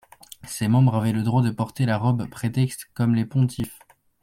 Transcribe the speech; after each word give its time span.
Ses 0.45 0.67
membres 0.67 0.95
avaient 0.95 1.11
le 1.11 1.21
droit 1.21 1.43
de 1.43 1.51
porter 1.51 1.85
la 1.85 1.99
robe 1.99 2.27
prétexte 2.27 2.89
comme 2.95 3.13
les 3.13 3.23
pontifes. 3.23 3.77